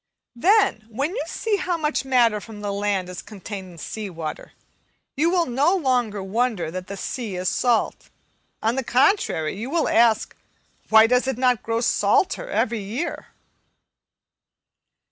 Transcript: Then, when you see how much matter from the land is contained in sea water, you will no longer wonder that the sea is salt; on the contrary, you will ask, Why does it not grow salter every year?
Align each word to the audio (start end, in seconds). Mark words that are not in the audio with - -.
Then, 0.35 0.87
when 0.89 1.11
you 1.15 1.21
see 1.27 1.57
how 1.57 1.77
much 1.77 2.03
matter 2.05 2.41
from 2.41 2.61
the 2.61 2.73
land 2.73 3.07
is 3.07 3.21
contained 3.21 3.73
in 3.73 3.77
sea 3.77 4.09
water, 4.09 4.53
you 5.15 5.29
will 5.29 5.45
no 5.45 5.75
longer 5.75 6.23
wonder 6.23 6.71
that 6.71 6.87
the 6.87 6.97
sea 6.97 7.35
is 7.35 7.47
salt; 7.49 8.09
on 8.63 8.77
the 8.77 8.83
contrary, 8.83 9.55
you 9.55 9.69
will 9.69 9.87
ask, 9.87 10.35
Why 10.89 11.05
does 11.05 11.27
it 11.27 11.37
not 11.37 11.61
grow 11.61 11.81
salter 11.81 12.49
every 12.49 12.81
year? 12.81 13.27